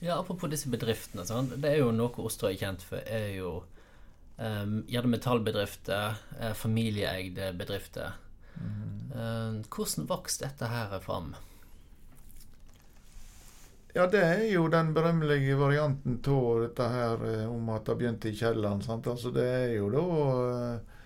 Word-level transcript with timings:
Ja, 0.00 0.16
Apropos 0.16 0.48
disse 0.52 0.70
bedriftene. 0.72 1.26
Sånn. 1.28 1.52
Det 1.60 1.74
er 1.74 1.82
jo 1.82 1.90
noe 1.92 2.24
Osterøy 2.24 2.54
er 2.54 2.60
kjent 2.62 2.86
for. 2.86 3.04
er 3.04 3.34
jo 3.36 3.58
um, 4.40 4.80
Gjerne 4.88 5.12
metallbedrifter, 5.12 6.16
eh, 6.40 6.56
familieeide 6.56 7.52
bedrifter. 7.58 8.16
Mm. 8.56 8.88
Um, 9.12 9.60
hvordan 9.68 10.08
vokste 10.08 10.48
dette 10.48 10.70
her 10.72 10.96
fram? 11.04 11.34
Ja, 13.92 14.06
det 14.06 14.20
er 14.22 14.44
jo 14.52 14.68
den 14.70 14.92
berømmelige 14.94 15.56
varianten 15.58 16.20
av 16.30 16.60
dette 16.62 16.88
her 16.92 17.24
eh, 17.26 17.46
om 17.50 17.72
at 17.74 17.88
det 17.88 17.96
begynte 17.98 18.30
i 18.30 18.36
kjelleren. 18.38 18.82
sant? 18.86 19.08
Altså, 19.10 19.32
det 19.34 19.46
er 19.46 19.72
jo 19.74 19.88
da 19.90 20.04
eh, 20.44 20.98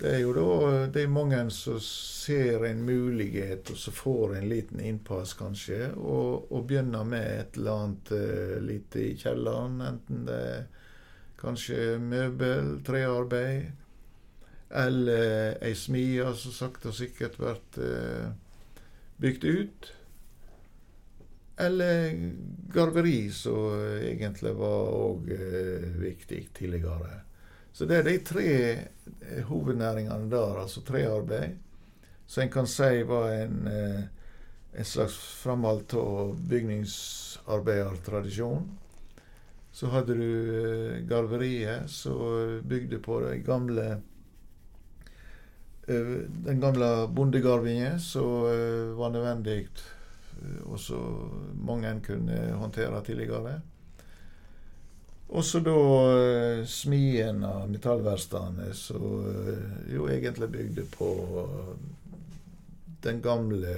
det 0.00 0.14
er 0.14 0.22
jo 0.22 0.32
da 0.32 0.86
det 0.92 1.02
er 1.04 1.12
mange 1.12 1.38
som 1.52 1.76
ser 1.82 2.64
en 2.64 2.82
mulighet, 2.86 3.68
og 3.72 3.76
så 3.76 3.92
får 3.92 4.36
en 4.38 4.48
liten 4.48 4.80
innpass, 4.80 5.34
kanskje, 5.36 5.90
og, 5.96 6.48
og 6.52 6.66
begynner 6.70 7.04
med 7.04 7.26
et 7.34 7.60
eller 7.60 7.84
annet 7.84 8.12
uh, 8.16 8.56
lite 8.64 9.04
i 9.04 9.12
kjelleren. 9.20 9.80
Enten 9.84 10.24
det 10.28 10.40
er 10.54 10.66
kanskje 11.40 11.98
møbel, 12.00 12.78
trearbeid, 12.86 13.70
eller 14.80 15.56
ei 15.66 15.72
smie 15.76 16.28
som 16.38 16.54
sakte 16.54 16.92
og 16.92 16.96
sikkert 16.96 17.36
blir 17.40 17.60
uh, 17.84 18.28
bygd 19.20 19.48
ut. 19.48 19.94
Eller 21.60 22.14
garveri, 22.72 23.18
som 23.36 23.74
egentlig 24.00 24.56
var 24.56 24.94
òg 24.96 25.34
uh, 25.34 25.90
viktig 26.00 26.46
tidligere. 26.56 27.26
Så 27.72 27.84
det 27.86 27.96
er 28.00 28.04
de 28.06 28.18
tre 28.26 28.44
eh, 28.50 29.44
hovednæringene 29.46 30.30
der, 30.30 30.60
altså 30.62 30.80
trearbeid, 30.86 31.50
som 32.26 32.42
en 32.42 32.52
kan 32.52 32.66
si 32.70 33.02
var 33.06 33.32
en, 33.34 33.66
eh, 33.70 34.00
en 34.74 34.84
slags 34.84 35.18
framhold 35.42 35.94
av 35.98 36.36
bygningsarbeidertradisjon. 36.50 38.78
Så 39.72 39.86
hadde 39.94 40.14
du 40.18 40.54
eh, 40.58 41.08
garveriet, 41.08 41.90
som 41.90 42.60
bygde 42.68 42.98
på 43.02 43.20
det 43.26 43.44
gamle 43.46 44.00
den 45.90 46.60
gamle 46.62 47.08
bondegarvingen 47.10 47.98
som 47.98 48.44
var 48.94 49.10
nødvendig, 49.10 49.66
og 50.62 50.78
som 50.78 51.58
mange 51.66 51.90
kunne 52.06 52.54
håndtere 52.60 53.02
tidligere. 53.02 53.58
Og 55.30 55.44
så 55.44 55.60
da 55.62 55.74
uh, 55.74 56.64
smien 56.66 57.44
av 57.46 57.68
metallverkstedene, 57.70 58.72
som 58.74 59.04
uh, 59.22 59.82
jo 59.92 60.08
egentlig 60.10 60.48
bygde 60.50 60.86
på 60.90 61.10
uh, 61.34 61.74
den 63.04 63.22
gamle 63.22 63.76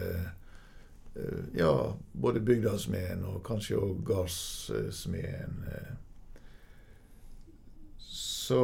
Ja, 1.53 1.93
både 2.17 2.41
bygdasmeden 2.41 3.27
og 3.29 3.43
kanskje 3.45 3.77
òg 3.77 3.99
gardssmeden. 4.09 5.59
Så 8.01 8.61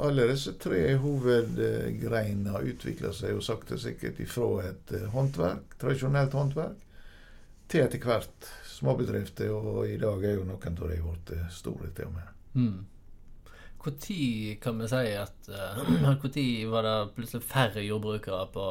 alle 0.00 0.24
disse 0.30 0.54
tre 0.56 0.94
hovedgreinene 1.02 2.62
utvikla 2.72 3.12
seg 3.12 3.34
jo 3.34 3.44
sakte 3.44 3.76
sikkert 3.76 4.22
ifra 4.24 4.48
et 4.70 4.94
håndverk, 5.12 5.76
tradisjonelt 5.76 6.38
håndverk, 6.40 6.80
til 7.68 7.84
etter 7.84 8.00
hvert 8.00 8.48
småbedrifter, 8.80 9.52
og 9.52 9.84
i 9.88 9.98
dag 10.00 10.24
er 10.24 10.38
jo 10.38 10.46
noen 10.48 10.80
av 10.80 10.88
de 10.88 10.98
blitt 11.04 11.34
store 11.52 11.92
til 11.96 12.08
og 12.08 12.16
med. 12.16 12.32
Mm. 12.54 12.78
Når 13.80 14.60
kan 14.60 14.80
vi 14.80 14.88
si 14.90 15.12
at 15.16 15.48
Når 16.04 16.18
uh, 16.20 16.70
var 16.72 16.84
det 16.84 16.96
plutselig 17.16 17.46
færre 17.48 17.84
jordbrukere 17.84 18.46
på 18.52 18.66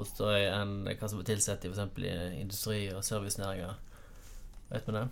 Osterøy 0.00 0.46
enn 0.46 0.74
hva 0.86 1.08
som 1.08 1.18
var 1.18 1.26
tilsatt 1.26 1.64
i 1.66 1.70
f.eks. 1.72 1.98
industri- 2.38 2.92
og 2.94 3.02
servicenæringer? 3.04 3.74
Vet 4.70 4.86
vi 4.86 4.94
det? 4.94 5.06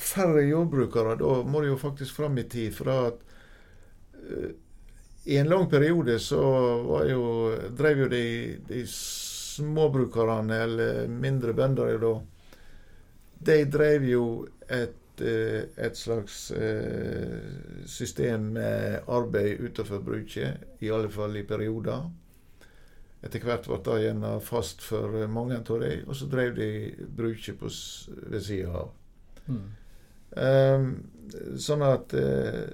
Færre 0.00 0.42
jordbrukere, 0.48 1.14
da 1.20 1.36
må 1.46 1.62
det 1.62 1.70
jo 1.70 1.78
faktisk 1.78 2.16
fram 2.16 2.38
i 2.38 2.46
tid. 2.50 2.74
For 2.74 2.90
at 2.90 3.22
uh, 4.18 4.50
i 5.24 5.38
en 5.40 5.48
lang 5.48 5.70
periode 5.70 6.18
så 6.20 6.42
var 6.84 7.06
jo, 7.08 7.24
drev 7.78 8.04
jo 8.04 8.08
de, 8.12 8.24
de 8.68 8.82
småbrukerne, 8.90 10.58
eller 10.66 11.08
mindre 11.08 11.54
bønder, 11.56 11.96
da 12.02 12.14
de 13.46 13.64
drev 13.70 14.04
jo 14.08 14.24
et, 14.68 15.20
eh, 15.20 15.62
et 15.76 15.96
slags 15.96 16.50
eh, 16.50 17.86
system 17.86 18.52
med 18.56 19.08
arbeid 19.08 19.60
utenfor 19.60 20.02
bruket, 20.04 20.66
i 20.80 20.90
alle 20.90 21.10
fall 21.10 21.36
i 21.36 21.46
perioder. 21.48 22.10
Etter 23.24 23.40
hvert 23.40 23.68
ble 23.68 23.78
det 23.86 24.00
gjerne 24.02 24.34
fast 24.44 24.84
for 24.84 25.14
mange 25.32 25.56
av 25.62 25.80
dem, 25.80 26.04
og 26.04 26.16
så 26.18 26.28
drev 26.28 26.58
de 26.58 26.68
bruket 27.08 27.62
ved 27.62 28.42
sida 28.44 28.84
av. 28.84 28.92
Mm. 29.46 29.64
Um, 30.34 30.86
sånn 31.62 31.84
at 31.86 32.10
uh, 32.18 32.64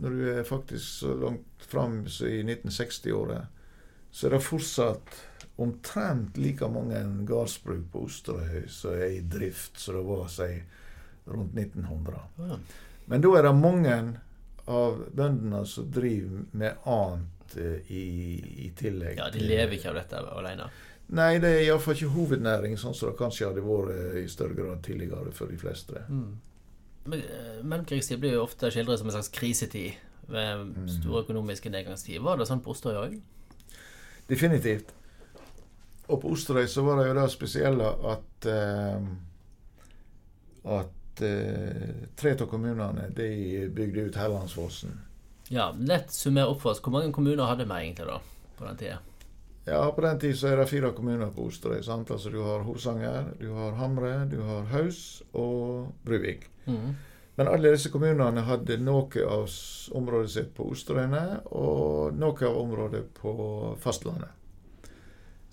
når 0.00 0.16
du 0.16 0.24
er 0.32 0.46
faktisk 0.48 0.84
så 1.02 1.14
langt 1.20 1.66
fram 1.68 2.02
som 2.08 2.28
i 2.28 2.42
1960-året, 2.42 3.46
så 4.10 4.26
er 4.26 4.34
det 4.34 4.44
fortsatt 4.46 5.16
omtrent 5.56 6.36
like 6.36 6.68
mange 6.68 7.00
gårdsbruk 7.28 7.84
på 7.92 8.04
Osterøy 8.08 8.64
som 8.68 8.96
er 8.96 9.18
i 9.18 9.20
drift 9.20 9.78
som 9.78 9.98
det 9.98 10.06
var 10.08 10.24
si, 10.32 10.48
rundt 11.30 11.58
1900. 11.58 12.58
Men 13.06 13.22
da 13.22 13.34
er 13.38 13.46
det 13.46 13.52
mange 13.58 13.98
av 14.64 15.04
bøndene 15.12 15.60
som 15.68 15.90
driver 15.92 16.48
med 16.56 16.88
annet 16.88 17.56
uh, 17.58 17.92
i, 17.92 18.04
i, 18.66 18.72
tillegg. 18.76 19.18
Ja, 19.20 19.28
De 19.30 19.44
lever 19.44 19.76
ikke 19.76 19.92
av 19.92 20.00
dette 20.00 20.24
alene? 20.32 20.70
Nei, 21.14 21.36
det 21.38 21.50
er 21.52 21.66
iallfall 21.66 21.98
ikke 21.98 22.14
hovednæring, 22.14 22.78
sånn 22.80 22.96
som 22.96 23.10
det 23.10 23.18
kanskje 23.18 23.50
hadde 23.50 23.64
vært 23.64 24.18
i 24.22 24.24
større 24.32 24.56
grad 24.56 24.80
tidligere 24.86 25.34
for 25.36 25.52
de 25.52 25.58
fleste. 25.60 26.00
Mm. 26.08 26.32
Eh, 27.12 27.60
mellomkrigstid 27.60 28.22
blir 28.22 28.38
jo 28.38 28.46
ofte 28.46 28.70
skildret 28.72 29.02
som 29.02 29.10
en 29.10 29.16
slags 29.18 29.28
krisetid 29.28 30.00
ved 30.32 30.64
mm. 30.64 30.88
store 30.96 31.26
økonomiske 31.26 31.68
nedgangstid. 31.68 32.22
Var 32.24 32.40
det 32.40 32.48
sånn 32.48 32.64
på 32.64 32.72
Osterøy 32.72 33.00
òg? 33.02 33.18
Definitivt. 34.30 34.94
Og 36.06 36.20
på 36.20 36.34
Osterøy 36.34 36.66
så 36.68 36.82
var 36.84 37.00
det 37.00 37.08
jo 37.08 37.14
det 37.16 37.30
spesielle 37.32 37.92
at 38.12 38.48
eh, 38.50 39.06
at 40.64 41.22
eh, 41.22 42.08
tre 42.16 42.32
av 42.32 42.46
kommunene 42.48 43.08
de 43.16 43.68
bygde 43.68 44.08
ut 44.08 44.16
Hellandsfossen. 44.16 45.00
Ja, 45.52 45.74
lett 45.78 46.12
summer 46.12 46.48
opp 46.48 46.62
for 46.62 46.72
oss. 46.72 46.80
Hvor 46.80 46.94
mange 46.94 47.12
kommuner 47.12 47.44
hadde 47.44 47.66
vi 47.68 47.80
egentlig 47.82 48.08
da 48.08 48.20
på 48.58 48.64
den 48.64 48.78
tida? 48.80 49.00
Ja, 49.64 49.80
på 49.92 50.00
den 50.04 50.20
tid 50.20 50.36
så 50.36 50.50
er 50.50 50.60
det 50.60 50.68
fire 50.68 50.92
kommuner 50.96 51.32
på 51.32 51.46
Osterøy. 51.48 51.82
sant? 51.82 52.10
Altså 52.10 52.30
Du 52.30 52.42
har 52.42 52.64
Hosanger, 52.64 53.32
du 53.40 53.52
har 53.52 53.76
Hamre, 53.80 54.28
du 54.28 54.42
har 54.42 54.64
Haus 54.72 55.22
og 55.32 55.92
Bruvik. 56.04 56.48
Mm. 56.66 56.96
Men 57.36 57.48
alle 57.48 57.72
disse 57.74 57.90
kommunene 57.90 58.44
hadde 58.46 58.76
noe 58.78 59.24
av 59.26 59.48
området 59.92 60.30
sitt 60.30 60.54
på 60.54 60.68
Osterøyene 60.70 61.40
og 61.50 62.14
noe 62.16 62.48
av 62.48 62.58
området 62.60 63.04
på 63.16 63.34
fastlandet. 63.80 64.43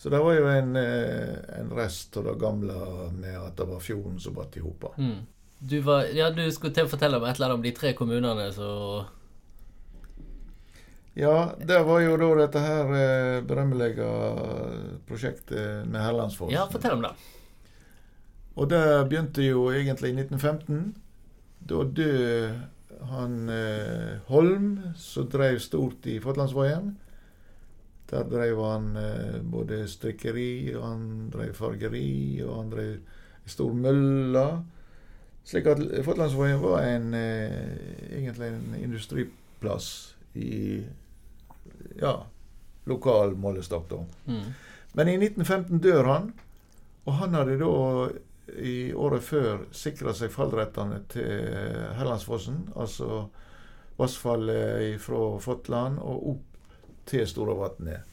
Så 0.02 0.10
det 0.10 0.20
var 0.20 0.34
jo 0.34 0.48
en, 0.50 0.76
eh, 0.76 1.60
en 1.60 1.68
rest 1.78 2.18
av 2.18 2.24
det 2.26 2.40
gamle 2.42 2.74
med 3.14 3.36
at 3.38 3.58
det 3.58 3.68
var 3.70 3.84
fjorden 3.86 4.16
som 4.20 4.34
batt 4.34 4.56
i 4.58 4.64
hop. 4.64 4.88
Mm. 4.98 5.28
Du, 5.60 5.76
ja, 6.18 6.32
du 6.34 6.42
skulle 6.50 6.74
til 6.74 6.88
å 6.88 6.90
fortelle 6.90 7.20
om 7.20 7.26
et 7.30 7.38
eller 7.38 7.52
annet 7.52 7.60
om 7.60 7.66
de 7.68 7.74
tre 7.78 7.92
kommunene 7.94 8.48
så 8.56 8.72
Ja, 11.14 11.52
det 11.60 11.84
var 11.86 12.02
jo 12.02 12.16
da 12.18 12.32
dette 12.40 12.64
her 12.66 12.96
eh, 12.98 13.44
berømmelige 13.46 14.08
prosjektet 15.06 15.86
med 15.86 16.02
Hellandsfossen. 16.02 16.56
Ja, 16.56 16.66
fortell 16.72 16.98
om 16.98 17.06
det. 17.06 17.14
Og 18.58 18.74
det 18.74 18.82
begynte 19.12 19.46
jo 19.46 19.68
egentlig 19.70 20.16
i 20.16 20.18
1915. 20.24 20.96
Da 21.70 21.86
døde 21.86 22.58
han 23.14 23.38
eh, 23.54 24.18
Holm, 24.34 24.74
som 24.98 25.30
drev 25.30 25.62
stort 25.62 26.10
i 26.10 26.18
Fotlandsveien. 26.26 26.96
Der 28.12 28.28
drev 28.28 28.60
han 28.66 28.96
eh, 29.00 29.40
både 29.44 29.86
strikkeri, 29.88 30.74
og 30.76 30.84
han 30.84 31.04
drev 31.32 31.54
fargeri, 31.56 32.42
og 32.44 32.58
han 32.58 32.72
drev 32.74 32.96
stor 33.48 33.74
mølle. 33.74 34.46
Slik 35.48 35.70
at 35.72 35.80
Fotlandsvågen 36.06 36.60
var 36.62 36.84
en, 36.90 37.14
eh, 37.14 38.18
egentlig 38.20 38.52
en 38.52 38.76
industriplass 38.82 39.88
i 40.36 40.84
ja, 42.02 42.18
lokal 42.86 43.36
målestokk, 43.40 43.88
da. 43.90 44.04
Mm. 44.28 44.52
Men 44.94 45.08
i 45.08 45.18
1915 45.18 45.80
dør 45.80 46.12
han, 46.12 46.34
og 47.06 47.14
han 47.22 47.40
hadde 47.40 47.58
da 47.64 47.72
i 48.60 48.92
året 48.94 49.24
før 49.24 49.66
sikra 49.72 50.12
seg 50.18 50.34
fallrettene 50.34 51.00
til 51.12 51.48
Hellandsfossen, 51.96 52.66
altså 52.76 53.26
vassfallet 54.00 55.00
fra 55.02 55.22
Fotland 55.40 56.00
og 56.04 56.32
opp 56.34 56.51
til 57.12 57.28
Storavatnet. 57.28 58.08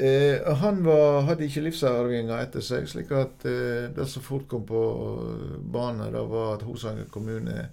Eh, 0.00 0.54
han 0.56 0.84
var, 0.84 1.26
hadde 1.28 1.44
ikke 1.44 1.66
livsarvinger 1.66 2.38
etter 2.40 2.64
seg, 2.64 2.86
slik 2.88 3.10
at 3.12 3.44
eh, 3.44 3.90
det 3.92 4.06
som 4.08 4.24
fort 4.24 4.46
kom 4.48 4.62
på 4.64 4.80
banen, 5.60 6.06
det 6.14 6.22
var 6.30 6.54
at 6.54 6.64
Hosanger 6.64 7.10
kommune 7.12 7.66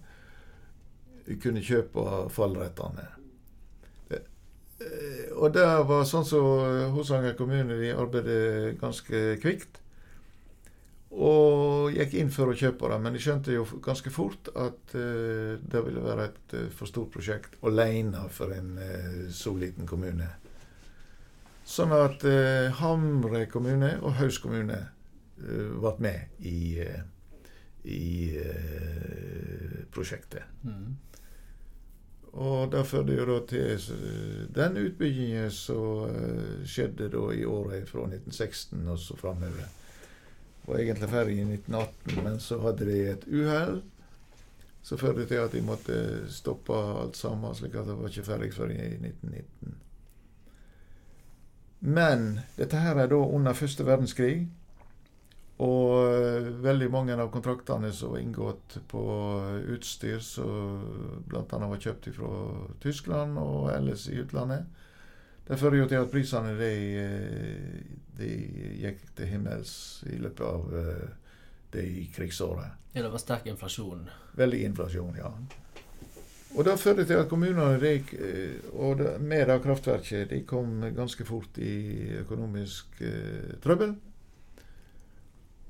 kunne 1.39 1.63
kjøpe 1.63 2.27
fallrettene. 2.35 3.05
Eh, 4.11 5.31
og 5.39 5.55
det 5.55 5.63
var 5.87 6.03
sånn 6.05 6.27
som 6.27 6.49
så 6.51 6.89
Hosanger 6.97 7.37
kommune 7.39 7.79
de 7.79 7.95
arbeidet 7.95 8.75
ganske 8.81 9.37
kvikt. 9.41 9.79
Og 11.15 11.93
gikk 11.95 12.17
inn 12.19 12.31
for 12.33 12.51
å 12.51 12.57
kjøpe 12.57 12.89
det, 12.91 12.97
men 12.99 13.15
jeg 13.15 13.23
skjønte 13.23 13.53
jo 13.55 13.63
ganske 13.83 14.11
fort 14.11 14.49
at 14.59 14.95
uh, 14.97 15.55
det 15.55 15.83
ville 15.85 16.03
være 16.03 16.25
et 16.27 16.55
uh, 16.57 16.65
for 16.75 16.89
stort 16.89 17.13
prosjekt 17.13 17.55
alene 17.63 18.25
for 18.33 18.51
en 18.51 18.73
uh, 18.75 19.23
så 19.31 19.55
liten 19.55 19.87
kommune. 19.87 20.27
Sånn 21.67 21.91
at 21.91 22.21
Hamre 22.79 23.41
kommune 23.51 23.97
og 23.99 24.13
Haus 24.21 24.37
kommune 24.39 24.77
ble 25.35 25.91
med 25.99 26.45
i, 26.47 26.79
i 27.91 28.05
prosjektet. 29.91 30.47
Mm. 30.63 30.93
Og 32.39 32.71
det 32.71 32.85
førte 32.87 33.17
jo 33.17 33.25
da 33.27 33.35
til 33.51 33.83
den 34.55 34.79
utbyggingen 34.79 35.51
som 35.51 36.07
skjedde 36.63 37.11
da 37.11 37.25
i 37.35 37.43
året 37.43 37.91
fra 37.91 38.07
1916 38.07 38.87
og 38.87 39.03
så 39.03 39.19
framover. 39.19 39.67
Var 40.67 40.81
egentlig 40.83 41.09
ferdig 41.09 41.37
i 41.39 41.45
1918, 41.47 42.23
men 42.23 42.39
så 42.43 42.59
hadde 42.63 42.87
de 42.89 42.97
et 43.13 43.27
uhell. 43.31 43.77
Så 44.83 44.97
førte 44.99 45.25
til 45.27 45.41
at 45.41 45.51
de 45.55 45.63
måtte 45.63 45.97
stoppe 46.31 46.75
alt 46.75 47.17
sammen, 47.19 47.55
slik 47.55 47.75
at 47.75 47.87
det 47.87 47.97
var 47.97 48.11
ikke 48.11 48.27
ferdig 48.27 48.53
før 48.55 48.71
i 48.71 48.79
1919. 48.99 49.75
Men 51.79 52.39
dette 52.57 52.79
her 52.81 52.97
er 52.97 53.09
da 53.11 53.19
under 53.19 53.57
første 53.57 53.85
verdenskrig. 53.85 54.47
Og 55.63 56.13
eh, 56.13 56.49
veldig 56.61 56.89
mange 56.93 57.15
av 57.17 57.31
kontraktene 57.33 57.89
som 57.95 58.13
var 58.13 58.21
inngått 58.21 58.77
på 58.91 59.03
utstyr 59.73 60.19
som 60.21 60.83
bl.a. 61.25 61.45
var 61.49 61.81
kjøpt 61.81 62.11
fra 62.13 62.33
Tyskland 62.83 63.39
og 63.41 63.71
ellers 63.73 64.05
i 64.11 64.19
utlandet, 64.21 64.67
det 65.47 65.59
fører 65.59 65.81
jo 65.81 65.87
til 65.87 66.03
at 66.03 66.11
prisene 66.11 66.55
de, 66.59 66.73
eh, 67.03 67.95
de 68.17 68.33
gikk 68.81 69.05
til 69.15 69.31
himmels 69.31 69.77
i 70.11 70.19
løpet 70.19 70.45
av 70.47 70.73
det 70.73 70.87
de 71.71 72.07
krigsåret. 72.15 72.71
Ja, 72.93 73.01
det 73.01 73.09
var 73.09 73.21
sterk 73.21 73.45
inflasjon. 73.45 74.07
Veldig 74.37 74.63
inflasjon, 74.71 75.15
ja. 75.19 75.31
Og 76.55 76.65
det 76.65 76.77
førte 76.79 77.05
til 77.05 77.19
at 77.19 77.29
kommunene 77.29 77.77
de, 77.81 77.93
eh, 78.17 78.69
og 78.73 78.97
det, 79.01 79.17
med 79.21 79.47
det 79.49 79.59
kraftverket 79.61 80.29
de 80.31 80.41
kom 80.47 80.79
ganske 80.95 81.25
fort 81.27 81.59
i 81.61 82.17
økonomisk 82.23 83.01
eh, 83.05 83.57
trøbbel. 83.63 83.95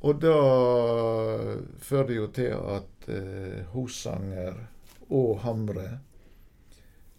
Og 0.07 0.21
det 0.21 0.35
førte 1.83 2.15
jo 2.15 2.27
til 2.31 2.53
at 2.53 3.09
eh, 3.09 3.65
Hosanger 3.73 4.61
og 5.09 5.39
Hamre 5.41 5.89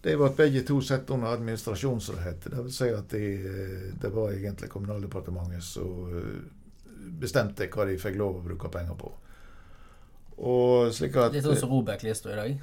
de 0.01 0.15
ble 0.15 0.29
begge 0.37 0.63
to 0.67 0.79
satt 0.81 1.09
under 1.11 1.33
administrasjon, 1.35 2.01
som 2.01 2.15
Det 2.15 2.51
vil 2.55 2.71
si 2.71 2.87
at 2.89 3.09
de, 3.09 3.23
eh, 3.35 3.93
det 4.01 4.09
var 4.13 4.31
egentlig 4.31 4.69
Kommunaldepartementet 4.69 5.63
som 5.63 6.07
eh, 6.07 6.39
bestemte 7.19 7.67
hva 7.67 7.85
de 7.85 7.97
fikk 7.99 8.15
lov 8.15 8.39
å 8.39 8.43
bruke 8.43 8.69
penger 8.71 8.95
på. 8.95 9.11
Og 10.39 10.93
slik 10.95 11.17
at 11.19 11.33
Litt 11.35 11.43
sånn 11.43 11.57
som 11.59 11.71
Robek-lista 11.73 12.31
i 12.31 12.35
dag. 12.35 12.61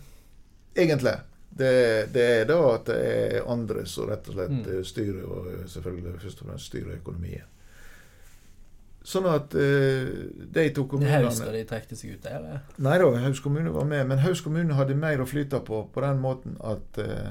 Egentlig. 0.77 1.17
Det, 1.57 2.13
det 2.13 2.25
er 2.41 2.49
da 2.49 2.57
at 2.75 2.89
det 2.89 2.97
er 3.05 3.47
andre 3.49 3.85
som 3.89 4.09
rett 4.11 4.29
og 4.29 4.35
slett 4.37 4.57
Mm. 4.67 4.85
styrer, 4.85 5.23
og 5.25 5.69
selvfølgelig 5.69 6.19
først 6.21 6.41
og 6.43 6.49
fremst 6.49 6.67
styrer 6.73 6.97
økonomien. 6.97 7.45
Sånn 9.07 9.27
at 9.31 9.55
eh, 9.55 10.09
de 10.51 10.63
to 10.75 10.83
kommunene 10.91 11.29
Haus 11.29 11.39
da 11.39 11.53
de 11.55 11.63
trekte 11.69 11.95
seg 11.95 12.17
ut 12.17 12.25
der. 12.27 12.63
Nei 12.83 12.97
da, 12.99 13.11
Haus 13.23 13.39
kommune 13.45 13.71
var 13.71 13.87
med, 13.87 14.03
men 14.11 14.19
Haus 14.25 14.43
kommune 14.43 14.75
hadde 14.75 14.97
mer 14.99 15.23
å 15.23 15.29
flyte 15.31 15.61
på 15.67 15.85
på 15.95 16.03
den 16.03 16.19
måten 16.25 16.57
at 16.59 16.99
eh, 16.99 17.29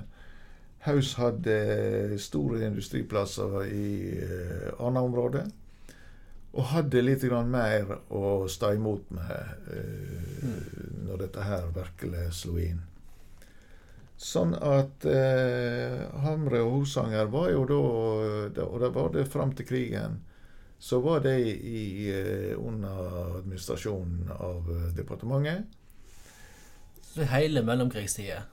Haus 0.86 1.16
hadde 1.20 2.16
store 2.22 2.62
industriplasser 2.70 3.58
i 3.68 3.90
eh, 4.24 4.68
Arna-området. 4.80 5.44
Og 6.56 6.70
hadde 6.72 7.02
litt 7.04 7.26
grann 7.28 7.50
mer 7.52 7.90
å 8.08 8.46
stå 8.48 8.72
imot 8.78 9.10
med 9.18 9.72
eh, 9.76 10.46
når 11.10 11.26
dette 11.26 11.44
her 11.44 11.66
virkelig 11.76 12.30
slo 12.38 12.56
inn. 12.62 12.80
Sånn 14.16 14.54
at 14.56 15.04
eh, 15.12 16.06
Hamre 16.24 16.62
og 16.64 16.78
Hosanger 16.78 17.28
var 17.34 17.50
jo 17.52 17.66
da 17.68 18.64
Og 18.64 18.80
det 18.80 18.92
var 18.96 19.12
det 19.12 19.26
fram 19.28 19.52
til 19.58 19.68
krigen. 19.68 20.22
Så 20.80 21.00
var 21.02 21.20
de 21.24 21.36
i, 21.40 22.10
eh, 22.12 22.58
under 22.60 23.38
administrasjonen 23.38 24.32
av 24.40 24.68
eh, 24.70 24.92
departementet. 24.98 25.64
Så 27.14 27.24
hele 27.24 27.64
mellomkrigstida. 27.64 28.44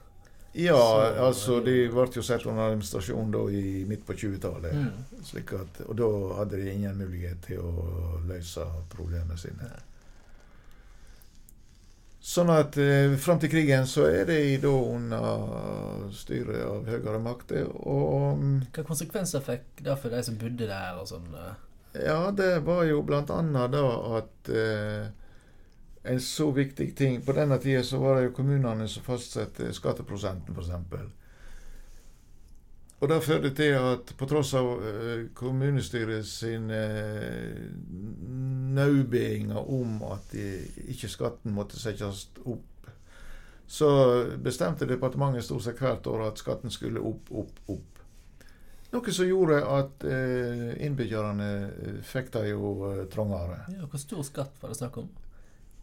Ja, 0.53 0.77
Så- 0.77 1.23
altså 1.25 1.59
de 1.65 1.89
ble 1.89 2.07
jo 2.15 2.21
satt 2.21 2.45
under 2.45 2.63
administrasjon 2.69 3.31
da 3.31 3.39
i 3.49 3.83
midt 3.89 4.05
på 4.05 4.13
20-tallet. 4.13 4.73
Mm. 4.73 5.23
Slik 5.25 5.53
at, 5.53 5.81
og 5.87 5.95
da 5.97 6.09
hadde 6.37 6.59
de 6.61 6.71
ingen 6.73 6.97
mulighet 6.97 7.41
til 7.47 7.57
å 7.59 8.19
løse 8.27 8.65
problemene 8.93 9.37
sine. 9.37 9.71
Sånn 12.23 12.49
at 12.53 12.77
eh, 12.79 13.17
fram 13.19 13.39
til 13.41 13.49
krigen 13.51 13.83
så 13.89 14.05
er 14.07 14.23
de 14.29 14.37
da 14.63 14.69
under 14.71 16.05
styret 16.15 16.61
av 16.63 16.85
høyere 16.87 17.19
makter. 17.19 17.65
Og 17.83 18.37
mm, 18.39 18.61
Hva 18.71 18.85
konsekvenser 18.87 19.43
fikk 19.43 19.83
det 19.83 19.97
for 19.99 20.09
de 20.13 20.21
som 20.23 20.37
bodde 20.39 20.69
der? 20.69 21.01
og 21.01 21.07
sånn? 21.09 21.27
Ja, 21.93 22.31
det 22.31 22.59
var 22.59 22.83
jo 22.83 23.01
blant 23.05 23.29
annet 23.29 23.71
da 23.71 23.83
at 24.17 24.49
eh, 24.49 25.05
en 26.03 26.21
så 26.21 26.51
viktig 26.51 26.95
ting 26.97 27.21
På 27.21 27.31
denne 27.31 27.57
tida 27.61 27.83
så 27.83 27.99
var 28.01 28.15
det 28.17 28.23
jo 28.25 28.33
kommunene 28.35 28.87
som 28.91 29.03
fastsatte 29.05 29.69
skatteprosenten, 29.73 30.55
f.eks. 30.57 30.69
Og 32.99 33.09
det 33.09 33.23
førte 33.23 33.51
til 33.55 33.75
at 33.77 34.13
på 34.17 34.25
tross 34.27 34.53
av 34.57 34.67
eh, 34.87 35.25
kommunestyret 35.35 36.25
sine 36.27 36.81
eh, 36.81 37.71
om 39.59 40.03
at 40.09 40.33
ikke 40.33 41.09
skatten 41.11 41.53
måtte 41.53 41.79
settes 41.79 42.27
opp, 42.43 42.87
så 43.67 43.89
bestemte 44.43 44.87
departementet 44.89 45.45
stort 45.45 45.63
sett 45.67 45.79
hvert 45.79 46.07
år 46.07 46.27
at 46.27 46.41
skatten 46.41 46.71
skulle 46.73 46.99
opp, 46.99 47.29
opp, 47.31 47.59
opp. 47.67 47.92
Noe 48.93 49.11
som 49.15 49.25
gjorde 49.25 49.57
at 49.65 50.03
eh, 50.05 50.85
innbyggerne 50.85 51.49
eh, 51.65 51.99
fikk 52.05 52.29
det 52.35 52.47
jo 52.51 52.73
eh, 52.91 53.05
trangere. 53.09 53.63
Ja, 53.73 53.87
hvor 53.89 54.01
stor 54.01 54.21
skatt 54.27 54.59
var 54.61 54.69
det 54.69 54.77
snakk 54.77 54.99
om? 55.01 55.07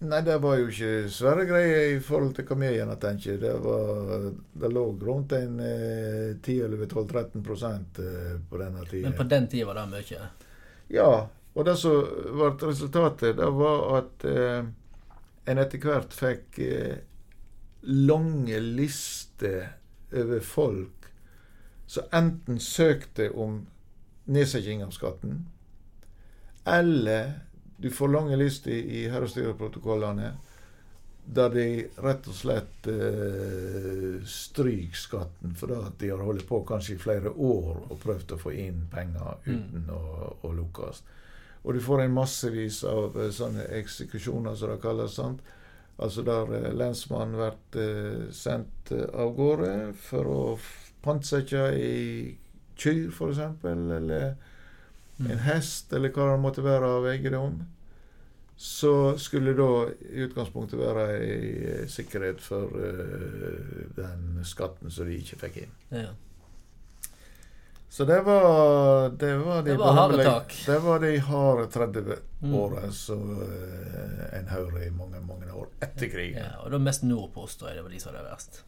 Nei, 0.00 0.20
det 0.24 0.38
var 0.40 0.56
jo 0.56 0.68
ikke 0.70 1.10
svære 1.12 1.42
greier 1.44 1.90
i 1.92 1.98
forhold 2.00 2.30
til 2.38 2.46
hva 2.48 2.56
vi 2.62 2.70
gjerne 2.72 2.94
tenker. 3.02 3.40
Det, 3.42 3.50
var, 3.60 4.30
det 4.62 4.70
lå 4.72 4.84
rundt 5.02 5.34
en 5.36 5.58
eh, 5.60 6.30
10-12-13 6.38 7.42
prosent 7.44 8.00
eh, 8.00 8.38
på 8.48 8.62
denne 8.62 8.86
tida. 8.86 9.10
Men 9.10 9.18
på 9.18 9.26
den 9.28 9.50
tida 9.52 9.68
var 9.68 9.82
det 9.82 9.84
mye. 9.90 10.30
Ja, 10.94 11.10
og 11.52 11.66
det 11.68 11.76
som 11.82 12.06
ble 12.30 12.54
resultatet, 12.62 13.36
det 13.42 13.50
var 13.58 13.84
at 13.98 14.24
eh, 14.30 14.62
en 15.50 15.60
etter 15.66 15.82
hvert 15.84 16.16
fikk 16.16 16.62
eh, 16.64 17.02
lange 17.90 18.62
lister 18.64 19.74
over 20.14 20.40
folk 20.40 20.99
som 21.90 22.12
enten 22.14 22.60
søkte 22.62 23.30
om 23.34 23.64
nedsetting 24.30 24.84
av 24.84 24.92
skatten, 24.94 25.40
eller 26.64 27.32
du 27.76 27.90
får 27.90 28.12
lange 28.12 28.36
lister 28.38 28.70
i 28.70 29.08
herrestyreprotokollene 29.10 30.34
der 31.30 31.52
de 31.54 31.66
rett 32.02 32.26
og 32.30 32.34
slett 32.34 32.86
eh, 32.90 34.18
stryker 34.26 34.98
skatten 34.98 35.54
fordi 35.58 35.76
at 35.78 35.98
de 36.00 36.10
har 36.10 36.22
holdt 36.26 36.46
på 36.48 36.62
kanskje 36.66 36.96
i 36.96 37.00
flere 37.00 37.30
år 37.30 37.84
og 37.86 37.98
prøvd 38.02 38.34
å 38.34 38.40
få 38.40 38.54
inn 38.58 38.82
penger 38.90 39.38
uten 39.46 39.90
å, 39.94 40.00
å 40.46 40.52
lukkes. 40.56 41.02
Og 41.62 41.76
du 41.76 41.80
får 41.84 42.04
en 42.04 42.16
massevis 42.16 42.82
av 42.88 43.18
eh, 43.20 43.30
sånne 43.34 43.66
eksekusjoner, 43.78 44.56
som 44.58 44.72
det 44.72 44.80
kalles. 44.82 45.16
sant? 45.18 45.42
Altså 46.00 46.24
der 46.26 46.54
eh, 46.56 46.70
lensmannen 46.74 47.36
blir 47.36 47.82
eh, 47.82 48.28
sendt 48.32 48.92
eh, 48.96 49.06
av 49.12 49.34
gårde 49.36 49.74
for 50.00 50.30
å 50.30 50.42
pantsette 51.02 51.66
ei 51.74 52.38
kyr, 52.76 53.08
f.eks., 53.12 53.38
eller 53.64 54.34
Mm. 55.20 55.30
en 55.34 55.38
hest, 55.44 55.92
eller 55.92 56.08
hva 56.16 56.30
det 56.30 56.40
måtte 56.40 56.62
være 56.64 56.86
av 56.96 57.04
eiendom. 57.10 57.58
Så 58.56 59.18
skulle 59.20 59.52
da 59.52 59.66
i 59.90 60.22
utgangspunktet 60.24 60.80
være 60.80 61.04
ei 61.18 61.50
eh, 61.74 61.82
sikkerhet 61.92 62.40
for 62.40 62.72
uh, 62.72 63.84
den 63.96 64.40
skatten 64.48 64.90
som 64.90 65.04
de 65.08 65.18
ikke 65.20 65.36
fikk 65.42 65.58
inn. 65.66 65.74
Ja. 65.90 66.08
Så 67.90 68.04
det 68.08 68.20
var 68.24 69.10
Det 69.10 69.36
var 69.44 69.62
de, 69.62 69.70
Det 69.70 69.76
var 69.78 69.92
harde 69.92 70.24
tak. 70.24 70.56
Det 70.66 70.78
var 70.78 70.98
de 71.04 71.18
harde 71.18 71.66
30 71.66 72.16
Mm. 72.40 72.92
som 72.92 73.20
uh, 73.42 74.38
en 74.38 74.46
hører 74.48 74.86
i 74.86 74.90
mange, 74.90 75.20
mange 75.20 75.52
år 75.52 75.66
etter 75.82 76.08
krigen. 76.08 76.38
Ja, 76.40 76.60
og 76.62 76.70
det 76.70 76.78
var 76.78 76.86
mest 76.88 77.02
nordpå, 77.04 77.44
tror 77.58 77.68
jeg 77.68 77.76
det 77.76 77.82
var 77.84 77.90
de 77.90 78.00
som 78.00 78.14
hadde 78.14 78.24
det 78.24 78.32
verst. 78.32 78.62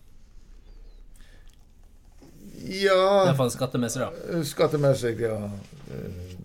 Ja, 2.63 3.25
hvert 3.27 3.37
fall 3.41 3.51
skattemessig, 3.51 4.05
da. 4.05 4.43
skattemessig, 4.47 5.17
ja. 5.21 5.37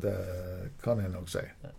Det 0.02 0.16
kan 0.84 1.00
jeg 1.04 1.12
nok 1.14 1.30
si. 1.30 1.44